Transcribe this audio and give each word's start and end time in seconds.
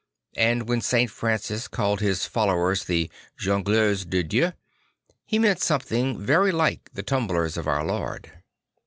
And 0.37 0.67
when 0.67 0.81
St. 0.81 1.11
Francis 1.11 1.67
called 1.67 1.99
his 1.99 2.25
followers 2.25 2.85
the 2.85 3.11
Jongleurs 3.37 4.03
de 4.03 4.23
Dieu, 4.23 4.53
he 5.27 5.37
meant 5.37 5.61
something 5.61 6.19
very 6.19 6.51
like 6.51 6.89
the 6.95 7.03
Tumblers 7.03 7.55
of 7.55 7.67
Our 7.67 7.85
Lord. 7.85 8.31